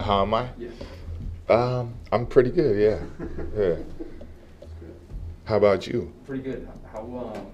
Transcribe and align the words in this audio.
How 0.00 0.22
am 0.22 0.32
I? 0.34 0.48
Yeah. 0.58 0.70
Um, 1.48 1.94
I'm 2.10 2.26
pretty 2.26 2.50
good. 2.50 2.78
Yeah. 2.80 3.26
Yeah. 3.56 3.76
How 5.44 5.56
about 5.56 5.86
you? 5.86 6.12
Pretty 6.26 6.44
good. 6.44 6.68
How, 6.92 7.00
um, 7.00 7.46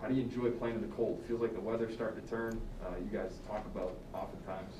how 0.00 0.06
do 0.06 0.14
you 0.14 0.22
enjoy 0.22 0.50
playing 0.50 0.76
in 0.76 0.80
the 0.80 0.94
cold? 0.94 1.20
Feels 1.26 1.40
like 1.40 1.54
the 1.54 1.60
weather's 1.60 1.92
starting 1.92 2.22
to 2.22 2.28
turn. 2.28 2.60
Uh, 2.84 2.90
you 2.98 3.18
guys 3.18 3.32
talk 3.48 3.66
about 3.66 3.96
oftentimes 4.14 4.72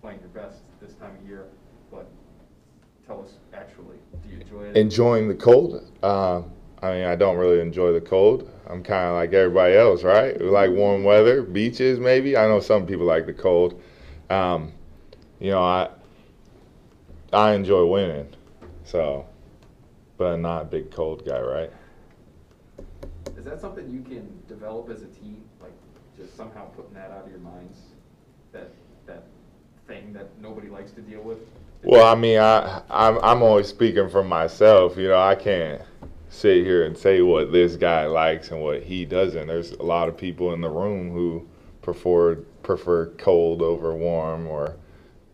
playing 0.00 0.20
your 0.20 0.28
best 0.28 0.60
this 0.80 0.94
time 0.94 1.16
of 1.20 1.28
year, 1.28 1.46
but 1.90 2.08
tell 3.04 3.20
us 3.20 3.32
actually, 3.52 3.96
do 4.22 4.28
you 4.32 4.40
enjoy 4.40 4.62
it? 4.62 4.76
Enjoying 4.76 5.26
the 5.26 5.34
cold? 5.34 5.90
Um, 6.04 6.52
I 6.82 6.92
mean, 6.92 7.04
I 7.04 7.16
don't 7.16 7.36
really 7.36 7.60
enjoy 7.60 7.92
the 7.92 8.00
cold. 8.00 8.48
I'm 8.70 8.84
kind 8.84 9.06
of 9.08 9.14
like 9.14 9.32
everybody 9.32 9.74
else, 9.74 10.04
right? 10.04 10.38
We 10.40 10.46
like 10.46 10.70
warm 10.70 11.02
weather, 11.02 11.42
beaches 11.42 11.98
maybe. 11.98 12.36
I 12.36 12.46
know 12.46 12.60
some 12.60 12.86
people 12.86 13.06
like 13.06 13.26
the 13.26 13.34
cold. 13.34 13.82
Um, 14.30 14.72
you 15.40 15.50
know, 15.50 15.62
I 15.62 15.88
I 17.32 17.54
enjoy 17.54 17.84
winning, 17.86 18.28
so, 18.84 19.26
but 20.16 20.26
I'm 20.26 20.42
not 20.42 20.62
a 20.62 20.64
big 20.64 20.90
cold 20.90 21.24
guy, 21.26 21.40
right? 21.40 21.70
Is 23.36 23.44
that 23.44 23.60
something 23.60 23.90
you 23.90 24.00
can 24.02 24.28
develop 24.48 24.90
as 24.90 25.02
a 25.02 25.06
team, 25.06 25.42
like 25.60 25.72
just 26.16 26.36
somehow 26.36 26.66
putting 26.66 26.94
that 26.94 27.10
out 27.10 27.24
of 27.24 27.30
your 27.30 27.40
minds, 27.40 27.80
that 28.52 28.70
that 29.06 29.24
thing 29.86 30.12
that 30.12 30.28
nobody 30.40 30.68
likes 30.68 30.92
to 30.92 31.00
deal 31.00 31.20
with? 31.20 31.38
Well, 31.82 32.06
I 32.06 32.14
mean, 32.14 32.38
I 32.38 32.82
I'm 32.90 33.18
I'm 33.22 33.42
always 33.42 33.68
speaking 33.68 34.08
for 34.08 34.24
myself. 34.24 34.96
You 34.96 35.08
know, 35.08 35.20
I 35.20 35.34
can't 35.34 35.82
sit 36.28 36.64
here 36.64 36.84
and 36.84 36.96
say 36.96 37.22
what 37.22 37.52
this 37.52 37.76
guy 37.76 38.06
likes 38.06 38.50
and 38.50 38.60
what 38.60 38.82
he 38.82 39.04
doesn't. 39.04 39.46
There's 39.46 39.72
a 39.72 39.82
lot 39.82 40.08
of 40.08 40.16
people 40.16 40.52
in 40.54 40.60
the 40.60 40.70
room 40.70 41.10
who 41.10 41.46
prefer 41.82 42.36
prefer 42.62 43.06
cold 43.16 43.62
over 43.62 43.94
warm 43.94 44.46
or 44.46 44.76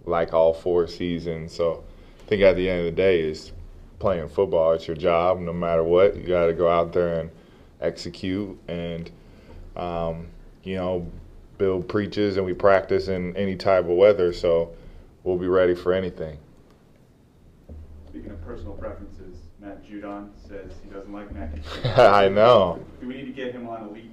like 0.05 0.33
all 0.33 0.53
four 0.53 0.87
seasons. 0.87 1.55
So 1.55 1.85
I 2.21 2.29
think 2.29 2.43
at 2.43 2.57
the 2.57 2.69
end 2.69 2.81
of 2.81 2.87
the 2.87 2.93
day 2.93 3.21
is 3.21 3.53
playing 3.99 4.29
football. 4.29 4.73
It's 4.73 4.87
your 4.87 4.97
job, 4.97 5.39
no 5.39 5.53
matter 5.53 5.85
what. 5.85 6.17
You 6.17 6.27
got 6.27 6.47
to 6.47 6.53
go 6.53 6.69
out 6.69 6.93
there 6.93 7.21
and 7.21 7.31
execute 7.81 8.59
and 8.69 9.11
um, 9.77 10.29
you 10.63 10.77
know 10.77 11.07
Bill 11.59 11.83
preaches 11.83 12.37
and 12.37 12.47
we 12.47 12.55
practice 12.55 13.09
in 13.09 13.37
any 13.37 13.57
type 13.57 13.85
of 13.85 13.97
weather. 13.97 14.33
So 14.33 14.75
we'll 15.25 15.39
be 15.39 15.47
ready 15.47 15.75
for 15.75 15.93
anything. 15.93 16.39
Speaking 18.09 18.31
of 18.31 18.45
personal 18.45 18.75
preferences, 18.75 19.39
Matt 19.61 19.85
Judon 19.89 20.31
says 20.49 20.73
he 20.83 20.91
doesn't 20.91 21.13
like 21.13 21.33
mac 21.33 21.55
and 21.55 21.63
cheese. 21.63 21.87
I 21.97 22.29
know. 22.29 22.85
Do 23.01 23.07
we 23.07 23.15
need 23.15 23.27
to 23.27 23.33
get 23.33 23.53
him 23.53 23.69
on 23.69 23.89
Elite 23.89 24.12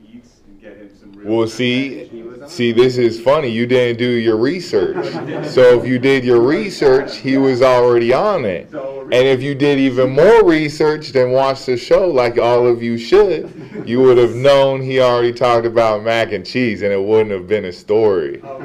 get 0.61 0.77
him 0.77 0.95
some 0.97 1.11
real? 1.13 1.38
Well, 1.38 1.47
see, 1.47 1.89
mac 1.89 2.11
and 2.11 2.41
cheese? 2.41 2.52
see, 2.52 2.71
this 2.71 2.97
is 2.97 3.19
funny. 3.19 3.49
You 3.49 3.65
didn't 3.65 3.97
do 3.97 4.09
your 4.09 4.38
research. 4.38 4.97
So 5.49 5.79
if 5.79 5.88
you 5.88 5.97
did 5.97 6.23
your 6.23 6.41
research, 6.41 7.17
he 7.17 7.38
was 7.38 7.61
already 7.61 8.13
on 8.13 8.45
it. 8.45 8.71
And 8.71 9.13
if 9.13 9.41
you 9.41 9.55
did 9.55 9.79
even 9.79 10.11
more 10.11 10.43
research 10.43 11.09
than 11.09 11.31
watch 11.31 11.66
the 11.66 11.75
show, 11.75 12.07
like 12.07 12.38
all 12.38 12.67
of 12.67 12.83
you 12.83 12.97
should, 12.97 13.83
you 13.85 14.01
would 14.01 14.17
have 14.17 14.35
known 14.35 14.81
he 14.81 14.99
already 14.99 15.33
talked 15.33 15.66
about 15.66 16.03
mac 16.03 16.31
and 16.33 16.45
cheese, 16.45 16.83
and 16.83 16.94
it 16.94 17.01
wouldn't 17.01 17.31
have 17.31 17.47
been 17.47 17.66
a 17.66 17.71
story. 17.71 18.41
Oh. 18.44 18.59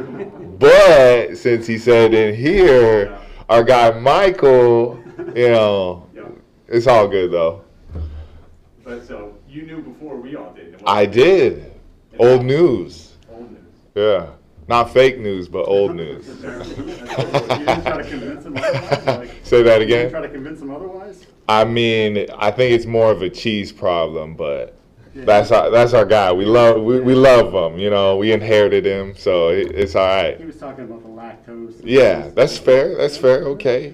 But 0.59 1.37
since 1.37 1.67
he 1.67 1.79
said 1.79 2.13
in 2.13 2.35
here, 2.35 3.19
our 3.49 3.65
guy 3.65 3.99
Michael, 3.99 5.03
you 5.35 5.51
know, 5.51 6.07
it's 6.69 6.87
all 6.87 7.09
good 7.09 7.33
though. 7.33 7.65
But 8.85 9.07
so 9.07 9.35
you 9.49 9.63
knew 9.63 9.81
before 9.81 10.17
we 10.17 10.37
all 10.37 10.53
did. 10.53 10.83
I 10.87 11.07
did. 11.07 11.73
Old 12.19 12.45
news. 12.45 13.13
Old 13.31 13.51
news. 13.51 13.61
Yeah. 13.95 14.27
Not 14.67 14.93
fake 14.93 15.19
news, 15.19 15.49
but 15.49 15.65
old 15.69 15.95
news. 15.97 16.27
You 16.27 16.35
didn't 16.35 17.83
try 17.83 18.03
to 18.03 18.05
convince 18.09 18.45
him? 18.47 18.55
Like, 18.55 19.31
Say 19.43 19.63
that 19.63 19.83
again. 19.83 20.11
try 20.11 20.23
to 20.23 20.29
convince 20.29 20.61
him 20.63 20.71
otherwise? 20.71 21.27
I 21.49 21.65
mean, 21.65 22.27
I 22.39 22.51
think 22.51 22.73
it's 22.73 22.87
more 22.87 23.11
of 23.11 23.21
a 23.21 23.29
cheese 23.29 23.73
problem, 23.73 24.35
but 24.35 24.75
that's 25.15 25.51
our 25.53 25.71
that's 25.71 25.93
our 25.93 26.07
guy. 26.07 26.33
We 26.33 26.47
love 26.47 26.83
we, 26.83 27.01
we 27.01 27.15
love 27.15 27.53
him. 27.53 27.79
You 27.79 27.91
know, 27.91 28.17
we 28.17 28.33
inherited 28.33 28.87
him, 28.87 29.15
so 29.17 29.51
it, 29.51 29.71
it's 29.73 29.95
all 29.95 30.07
right. 30.07 30.39
He 30.39 30.47
was 30.47 30.57
talking 30.57 30.85
about 30.85 31.03
the 31.03 31.09
lactose. 31.11 31.81
Yeah, 31.85 32.31
that's 32.31 32.57
fair. 32.57 32.97
That's 32.97 33.17
fair. 33.19 33.45
Okay. 33.49 33.93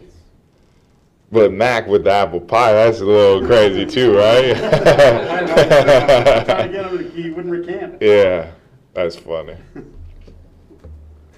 But 1.33 1.53
Mac 1.53 1.87
with 1.87 2.05
the 2.05 2.11
apple 2.11 2.41
pie, 2.41 2.73
that's 2.73 3.01
a 3.01 3.05
little 3.05 3.47
crazy 3.47 3.87
too, 3.87 4.17
right? 4.17 4.57
Trying 4.57 5.47
to 5.47 6.69
get 6.73 6.87
him, 6.87 6.99
to- 6.99 7.11
he 7.11 7.31
wouldn't 7.31 7.53
recant. 7.53 7.99
yeah, 8.03 8.51
that's 8.95 9.15
funny. 9.17 9.55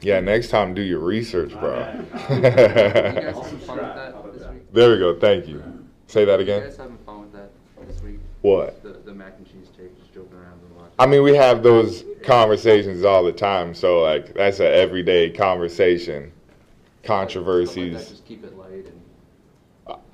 Yeah, 0.00 0.20
next 0.20 0.48
time 0.48 0.72
do 0.74 0.80
your 0.82 0.98
research, 1.00 1.52
bro. 1.52 1.78
You 1.78 2.40
guys 2.40 2.54
having 2.56 3.34
fun 3.34 3.52
with 3.52 3.66
How 3.68 3.74
that 3.76 4.08
about 4.10 4.32
this 4.32 4.42
that? 4.42 4.54
week? 4.54 4.72
there 4.72 4.90
we 4.92 4.98
go. 4.98 5.18
Thank 5.20 5.46
you. 5.46 5.62
Say 6.06 6.24
that 6.24 6.38
You 6.40 6.42
again. 6.44 6.62
guys 6.62 6.76
having 6.76 6.98
fun 7.06 7.20
with 7.20 7.32
that 7.34 7.50
this 7.86 8.02
week? 8.02 8.18
What? 8.40 8.82
The, 8.82 8.94
the 9.04 9.12
mac 9.14 9.34
and 9.36 9.46
cheese 9.46 9.68
take, 9.76 9.96
just 10.00 10.12
joking 10.14 10.36
around 10.38 10.58
and 10.66 10.74
watching? 10.76 10.92
I 10.98 11.06
mean, 11.06 11.22
we 11.22 11.36
have 11.36 11.62
those 11.62 12.02
conversations 12.24 13.04
all 13.04 13.22
the 13.22 13.30
time, 13.32 13.74
so 13.74 14.00
like 14.00 14.32
that's 14.34 14.58
an 14.58 14.66
everyday 14.66 15.30
conversation. 15.30 16.32
Stuff 16.32 16.32
like 16.32 17.02
that, 17.02 17.06
Controversies. 17.06 18.08
Just 18.08 18.24
keep 18.24 18.42
it 18.42 18.56
light 18.56 18.86
and. 18.86 19.01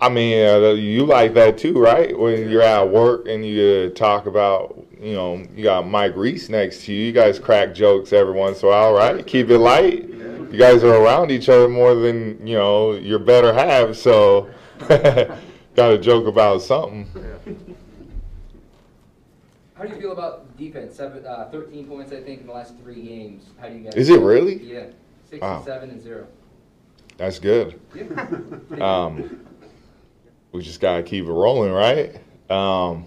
I 0.00 0.08
mean, 0.08 0.46
uh, 0.46 0.70
you 0.70 1.04
like 1.04 1.34
that 1.34 1.58
too, 1.58 1.78
right? 1.78 2.16
When 2.18 2.48
you're 2.48 2.62
at 2.62 2.88
work 2.88 3.26
and 3.28 3.44
you 3.44 3.90
talk 3.90 4.26
about, 4.26 4.78
you 5.00 5.12
know, 5.12 5.44
you 5.54 5.64
got 5.64 5.86
Mike 5.86 6.16
Reiss 6.16 6.48
next 6.48 6.84
to 6.84 6.92
you. 6.92 7.06
You 7.06 7.12
guys 7.12 7.38
crack 7.38 7.74
jokes 7.74 8.12
every 8.12 8.32
once 8.32 8.62
in 8.62 8.68
a 8.68 8.70
while, 8.70 8.92
right? 8.92 9.26
Keep 9.26 9.50
it 9.50 9.58
light. 9.58 10.08
You 10.08 10.56
guys 10.56 10.82
are 10.84 10.94
around 10.94 11.30
each 11.30 11.48
other 11.48 11.68
more 11.68 11.94
than 11.94 12.46
you 12.46 12.56
know 12.56 12.92
your 12.94 13.18
better 13.18 13.52
half, 13.52 13.96
so 13.96 14.48
got 14.88 15.38
to 15.76 15.98
joke 15.98 16.26
about 16.26 16.62
something. 16.62 17.06
How 19.74 19.84
do 19.84 19.90
you 19.94 20.00
feel 20.00 20.12
about 20.12 20.56
defense? 20.56 20.96
Seven, 20.96 21.24
uh, 21.26 21.48
13 21.52 21.86
points, 21.86 22.12
I 22.12 22.20
think, 22.22 22.40
in 22.40 22.46
the 22.46 22.52
last 22.52 22.74
three 22.82 23.02
games. 23.02 23.44
How 23.60 23.68
do 23.68 23.76
you 23.76 23.84
guys? 23.84 23.94
Is 23.94 24.08
it 24.08 24.20
really? 24.20 24.62
Yeah, 24.62 24.86
six 25.28 25.42
Wow. 25.42 25.56
and 25.56 25.64
seven 25.64 25.90
and 25.90 26.00
zero. 26.02 26.26
That's 27.18 27.38
good. 27.38 27.78
Yeah. 27.94 28.06
Um, 28.80 29.40
we 30.52 30.62
just 30.62 30.80
gotta 30.80 31.02
keep 31.02 31.24
it 31.24 31.32
rolling, 31.32 31.72
right? 31.72 32.20
Um, 32.50 33.06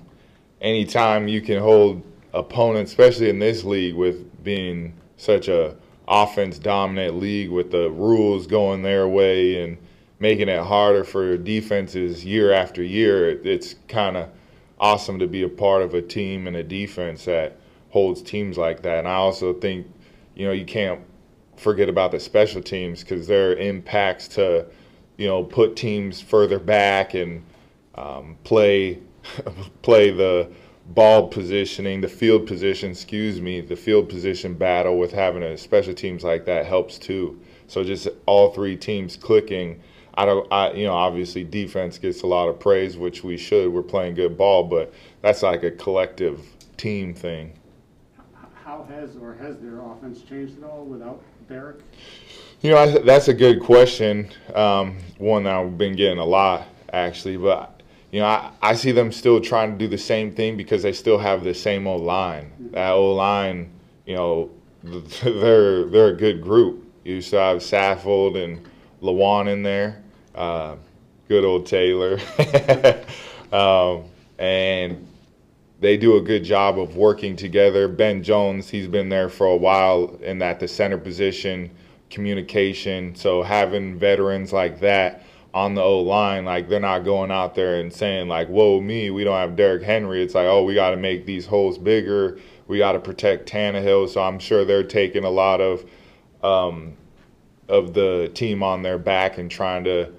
anytime 0.62 1.28
you 1.28 1.42
can 1.42 1.60
hold 1.60 2.04
opponents, 2.34 2.92
especially 2.92 3.30
in 3.30 3.40
this 3.40 3.64
league, 3.64 3.96
with 3.96 4.44
being 4.44 4.94
such 5.18 5.48
a 5.48 5.76
offense 6.08 6.60
dominant 6.60 7.18
league, 7.18 7.50
with 7.50 7.72
the 7.72 7.90
rules 7.92 8.48
going 8.48 8.82
their 8.82 9.08
way 9.08 9.64
and 9.64 9.78
making 10.20 10.50
it 10.50 10.62
harder 10.62 11.04
for 11.04 11.38
defenses 11.38 12.24
year 12.24 12.52
after 12.52 12.84
year, 12.84 13.30
it's 13.46 13.76
kind 13.88 14.18
of 14.18 14.30
awesome 14.80 15.20
to 15.20 15.28
be 15.28 15.44
a 15.44 15.50
part 15.50 15.82
of 15.82 15.94
a 15.94 16.02
team 16.02 16.48
and 16.48 16.56
a 16.56 16.64
defense 16.64 17.26
that 17.26 17.58
holds 17.90 18.22
teams 18.22 18.58
like 18.58 18.82
that. 18.82 19.00
And 19.00 19.08
I 19.08 19.16
also 19.16 19.54
think, 19.54 19.88
you 20.36 20.46
know, 20.46 20.52
you 20.52 20.66
can't 20.66 21.02
forget 21.56 21.90
about 21.90 22.12
the 22.12 22.20
special 22.20 22.62
teams 22.62 23.02
because 23.02 23.28
their 23.28 23.56
impacts 23.56 24.28
to, 24.30 24.66
you 25.22 25.28
know, 25.28 25.44
put 25.44 25.76
teams 25.76 26.20
further 26.20 26.58
back 26.58 27.14
and 27.14 27.44
um, 27.94 28.36
play 28.44 28.98
play 29.84 30.10
the 30.10 30.50
ball 30.88 31.28
positioning, 31.28 32.02
the 32.02 32.08
field 32.08 32.48
position, 32.48 32.90
excuse 32.90 33.40
me, 33.40 33.62
the 33.62 33.76
field 33.76 34.10
position 34.10 34.56
battle 34.56 34.98
with 34.98 35.12
having 35.12 35.44
a 35.44 35.56
special 35.56 35.94
teams 35.94 36.24
like 36.24 36.46
that 36.46 36.66
helps 36.66 36.98
too. 36.98 37.40
So 37.68 37.84
just 37.84 38.08
all 38.26 38.52
three 38.52 38.76
teams 38.76 39.16
clicking. 39.16 39.80
I 40.16 40.26
don't, 40.26 40.52
I, 40.52 40.72
you 40.72 40.86
know, 40.86 40.94
obviously 40.94 41.44
defense 41.44 42.00
gets 42.00 42.24
a 42.24 42.28
lot 42.28 42.50
of 42.50 42.60
praise, 42.60 42.98
which 42.98 43.24
we 43.24 43.38
should. 43.38 43.72
We're 43.72 43.84
playing 43.84 44.16
good 44.16 44.36
ball, 44.36 44.64
but 44.64 44.92
that's 45.22 45.44
like 45.44 45.62
a 45.62 45.70
collective 45.70 46.42
team 46.78 47.14
thing. 47.14 47.54
How 48.72 48.84
has, 48.84 49.18
or 49.18 49.34
has 49.34 49.58
their 49.58 49.82
offense 49.82 50.22
changed 50.22 50.58
at 50.58 50.64
all 50.64 50.86
without 50.86 51.22
Derrick? 51.50 51.82
You 52.62 52.72
know, 52.72 52.78
I, 52.78 53.00
that's 53.00 53.28
a 53.28 53.34
good 53.34 53.60
question. 53.60 54.30
Um, 54.56 54.98
one 55.18 55.44
that 55.44 55.56
I've 55.56 55.78
been 55.78 55.94
getting 55.94 56.20
a 56.20 56.26
lot, 56.26 56.70
actually. 56.94 57.36
But, 57.36 57.82
you 58.14 58.22
know, 58.22 58.28
I, 58.28 58.50
I 58.62 58.76
see 58.76 58.94
them 58.94 59.12
still 59.12 59.42
trying 59.42 59.74
to 59.74 59.78
do 59.78 59.90
the 59.90 59.98
same 59.98 60.32
thing 60.32 60.56
because 60.56 60.84
they 60.84 60.94
still 60.94 61.18
have 61.18 61.44
the 61.44 61.54
same 61.54 61.86
old 61.86 62.04
line. 62.04 62.50
That 62.72 62.92
old 62.92 63.18
line, 63.18 63.72
you 64.06 64.16
know, 64.16 64.50
they're 64.84 65.84
they're 65.88 66.08
a 66.08 66.16
good 66.16 66.42
group. 66.42 66.90
You 67.04 67.20
still 67.20 67.42
have 67.42 67.58
Saffold 67.58 68.42
and 68.42 68.66
Lewan 69.02 69.50
in 69.50 69.64
there. 69.64 70.02
Uh, 70.34 70.78
good 71.28 71.44
old 71.44 71.66
Taylor. 71.66 72.22
um, 73.52 74.06
and 74.40 75.06
they 75.82 75.98
do 75.98 76.16
a 76.16 76.22
good 76.22 76.44
job 76.44 76.80
of 76.80 76.96
working 76.96 77.36
together. 77.36 77.88
Ben 77.88 78.22
Jones, 78.24 78.70
he's 78.70 78.88
been 78.88 79.10
there 79.10 79.30
for 79.30 79.48
a 79.48 79.56
while 79.58 80.16
in 80.22 80.38
that 80.38 80.60
the 80.60 80.68
center 80.68 80.98
position, 80.98 81.72
communication. 82.12 83.16
So 83.16 83.42
having 83.42 83.98
veterans 83.98 84.54
like 84.54 84.80
that 84.82 85.24
on 85.56 85.74
the 85.74 85.82
O 85.82 86.00
line, 86.00 86.46
like 86.46 86.70
they're 86.70 86.80
not 86.80 87.00
going 87.00 87.32
out 87.32 87.56
there 87.56 87.82
and 87.82 87.92
saying 87.92 88.28
like, 88.28 88.48
"Whoa, 88.48 88.80
me, 88.80 89.10
we 89.10 89.24
don't 89.24 89.36
have 89.36 89.56
Derrick 89.56 89.82
Henry." 89.82 90.22
It's 90.24 90.36
like, 90.36 90.46
"Oh, 90.46 90.64
we 90.64 90.76
got 90.76 90.92
to 90.92 90.98
make 90.98 91.26
these 91.26 91.48
holes 91.48 91.80
bigger. 91.80 92.38
We 92.68 92.78
got 92.78 92.92
to 92.94 93.00
protect 93.00 93.52
Tannehill." 93.52 94.08
So 94.10 94.22
I'm 94.22 94.40
sure 94.40 94.64
they're 94.64 94.84
taking 94.84 95.24
a 95.24 95.32
lot 95.32 95.62
of 95.62 95.84
um, 96.44 96.94
of 97.68 97.96
the 97.96 98.30
team 98.36 98.62
on 98.62 98.84
their 98.84 99.00
back 99.00 99.40
and 99.40 99.50
trying 99.50 99.84
to 99.86 100.12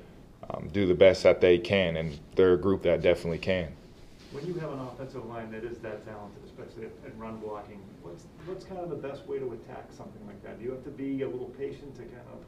um, 0.51 0.69
do 0.73 0.87
the 0.87 0.95
best 0.95 1.23
that 1.23 1.41
they 1.41 1.57
can. 1.57 1.97
And 1.97 2.19
they're 2.35 2.55
a 2.55 2.59
group 2.59 2.83
that 2.83 3.01
definitely 3.01 3.39
can. 3.39 3.73
When 4.33 4.47
you 4.47 4.55
have 4.55 4.73
an 4.73 4.81
offensive 4.81 5.27
line 5.27 5.51
that 5.53 5.63
is 5.63 5.77
that 5.79 6.07
talented, 6.07 6.43
especially 6.47 6.87
at, 6.87 7.19
run 7.19 7.37
blocking, 7.37 7.81
what's, 8.01 8.25
what's 8.47 8.65
kind 8.65 8.81
of 8.81 8.89
the 8.89 8.97
best 8.97 9.27
way 9.27 9.39
to 9.39 9.53
attack 9.53 9.89
something 9.95 10.27
like 10.27 10.43
that? 10.43 10.59
Do 10.59 10.65
you 10.65 10.71
have 10.71 10.83
to 10.85 10.91
be 10.91 11.21
a 11.21 11.29
little 11.29 11.51
patient 11.59 11.95
to 11.97 12.03
kind 12.03 12.27
of 12.33 12.41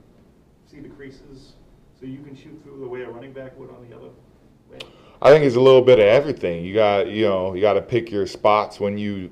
see 0.71 0.81
the 0.81 0.89
creases 0.89 1.53
so 2.01 2.07
you 2.07 2.23
can 2.23 2.35
shoot 2.35 2.59
through 2.65 2.81
the 2.81 2.89
way 2.89 3.03
a 3.03 3.11
running 3.11 3.35
back 3.35 3.59
would 3.59 3.69
on 3.69 3.87
the 3.87 3.95
other 3.95 4.09
way? 4.71 4.79
I 5.21 5.31
think 5.31 5.45
it's 5.45 5.57
a 5.57 5.61
little 5.61 5.83
bit 5.83 5.99
of 5.99 6.07
everything. 6.07 6.65
You 6.65 6.73
got 6.73 7.07
you 7.07 7.27
know 7.27 7.55
you 7.55 7.61
got 7.61 7.75
to 7.75 7.83
pick 7.83 8.11
your 8.11 8.27
spots 8.27 8.81
when 8.81 8.97
you 8.99 9.31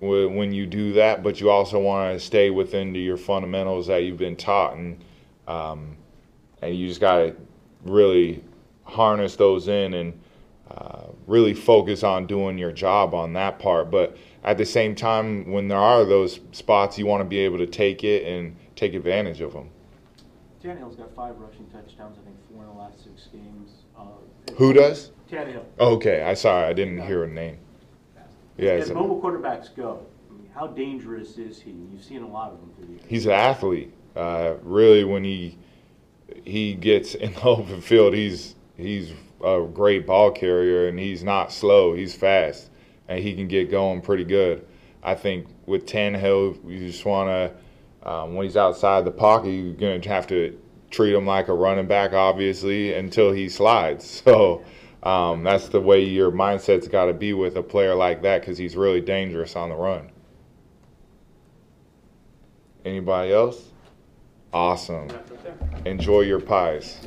when 0.00 0.52
you 0.52 0.66
do 0.66 0.92
that, 0.92 1.22
but 1.22 1.40
you 1.40 1.50
also 1.50 1.80
want 1.80 2.18
to 2.18 2.24
stay 2.24 2.50
within 2.50 2.92
to 2.92 3.00
your 3.00 3.16
fundamentals 3.16 3.86
that 3.86 4.04
you've 4.04 4.18
been 4.18 4.36
taught, 4.36 4.76
and 4.76 5.02
um, 5.48 5.96
and 6.60 6.76
you 6.76 6.86
just 6.86 7.00
got 7.00 7.16
to 7.16 7.36
really 7.84 8.44
harness 8.84 9.36
those 9.36 9.68
in 9.68 9.94
and 9.94 10.20
uh, 10.70 11.06
really 11.26 11.54
focus 11.54 12.02
on 12.02 12.26
doing 12.26 12.58
your 12.58 12.72
job 12.72 13.14
on 13.14 13.32
that 13.34 13.58
part. 13.58 13.90
But 13.90 14.16
at 14.42 14.58
the 14.58 14.64
same 14.66 14.94
time, 14.94 15.50
when 15.50 15.68
there 15.68 15.78
are 15.78 16.04
those 16.04 16.40
spots, 16.52 16.98
you 16.98 17.06
want 17.06 17.20
to 17.22 17.24
be 17.24 17.38
able 17.38 17.58
to 17.58 17.66
take 17.66 18.04
it 18.04 18.26
and 18.26 18.56
take 18.76 18.94
advantage 18.94 19.40
of 19.40 19.52
them. 19.52 19.70
Tannehill's 20.62 20.96
got 20.96 21.14
five 21.14 21.36
rushing 21.38 21.66
touchdowns, 21.66 22.16
I 22.20 22.24
think 22.24 22.36
four 22.50 22.62
in 22.62 22.68
the 22.68 22.74
last 22.74 23.02
six 23.04 23.28
games. 23.32 23.70
Uh, 23.98 24.04
Who 24.56 24.72
does? 24.72 25.10
Tannehill. 25.30 25.64
Okay, 25.78 26.22
I 26.22 26.34
sorry, 26.34 26.66
I 26.66 26.72
didn't 26.72 27.02
hear 27.06 27.24
a 27.24 27.28
name. 27.28 27.58
Yeah, 28.56 28.70
As 28.72 28.84
it's- 28.90 28.94
mobile 28.94 29.20
quarterbacks 29.20 29.74
go, 29.74 30.06
I 30.30 30.32
mean, 30.34 30.48
how 30.54 30.68
dangerous 30.68 31.38
is 31.38 31.60
he? 31.60 31.70
You've 31.92 32.04
seen 32.04 32.22
a 32.22 32.28
lot 32.28 32.52
of 32.52 32.60
them 32.60 32.70
through 32.76 32.86
the 32.86 32.92
years. 32.92 33.02
he's 33.08 33.26
an 33.26 33.32
athlete. 33.32 33.92
Uh, 34.16 34.54
really, 34.62 35.04
when 35.04 35.24
he 35.24 35.58
he 36.44 36.74
gets 36.74 37.14
in 37.14 37.32
the 37.34 37.42
open 37.42 37.80
field, 37.80 38.14
he's 38.14 38.54
he's 38.76 39.12
a 39.42 39.66
great 39.72 40.06
ball 40.06 40.30
carrier, 40.30 40.88
and 40.88 40.98
he's 40.98 41.22
not 41.22 41.52
slow. 41.52 41.94
He's 41.94 42.14
fast, 42.14 42.70
and 43.08 43.18
he 43.18 43.34
can 43.34 43.48
get 43.48 43.70
going 43.70 44.00
pretty 44.00 44.24
good. 44.24 44.66
I 45.02 45.14
think 45.14 45.46
with 45.66 45.86
Tannehill, 45.86 46.68
you 46.68 46.86
just 46.86 47.04
want 47.04 47.28
to 47.28 48.08
um, 48.08 48.34
when 48.34 48.44
he's 48.44 48.56
outside 48.56 49.04
the 49.04 49.10
pocket, 49.10 49.50
you're 49.50 49.72
going 49.72 50.00
to 50.00 50.08
have 50.10 50.26
to 50.28 50.58
treat 50.90 51.14
him 51.14 51.26
like 51.26 51.48
a 51.48 51.54
running 51.54 51.86
back, 51.86 52.12
obviously, 52.12 52.92
until 52.94 53.32
he 53.32 53.48
slides. 53.48 54.22
So. 54.24 54.64
Um, 55.04 55.44
that's 55.44 55.68
the 55.68 55.82
way 55.82 56.02
your 56.02 56.32
mindset's 56.32 56.88
got 56.88 57.06
to 57.06 57.12
be 57.12 57.34
with 57.34 57.56
a 57.56 57.62
player 57.62 57.94
like 57.94 58.22
that 58.22 58.40
because 58.40 58.56
he's 58.56 58.74
really 58.74 59.02
dangerous 59.02 59.54
on 59.54 59.68
the 59.68 59.76
run. 59.76 60.10
Anybody 62.86 63.32
else? 63.32 63.70
Awesome. 64.52 65.08
Enjoy 65.84 66.20
your 66.20 66.40
pies. 66.40 66.98